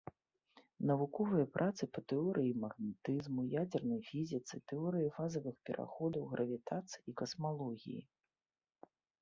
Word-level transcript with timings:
Навуковыя 0.91 1.45
працы 1.57 1.83
па 1.97 2.01
тэорыі 2.13 2.55
магнетызму, 2.63 3.45
ядзернай 3.65 4.01
фізіцы, 4.09 4.55
тэорыі 4.73 5.13
фазавых 5.19 5.55
пераходаў, 5.71 6.23
гравітацыі 6.33 7.03
і 7.13 7.17
касмалогіі. 7.23 8.01